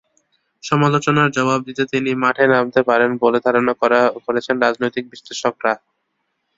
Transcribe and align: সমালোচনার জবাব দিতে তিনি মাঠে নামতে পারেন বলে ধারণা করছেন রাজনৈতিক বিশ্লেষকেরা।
সমালোচনার 0.63 1.29
জবাব 1.31 1.59
দিতে 1.67 1.83
তিনি 1.93 2.11
মাঠে 2.23 2.45
নামতে 2.47 2.81
পারেন 2.89 3.11
বলে 3.23 3.39
ধারণা 3.45 3.73
করছেন 4.25 4.55
রাজনৈতিক 4.59 5.03
বিশ্লেষকেরা। 5.11 5.73